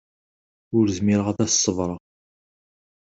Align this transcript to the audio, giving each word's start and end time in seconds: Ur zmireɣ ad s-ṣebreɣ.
Ur 0.77 0.85
zmireɣ 0.97 1.27
ad 1.29 1.39
s-ṣebreɣ. 1.47 1.99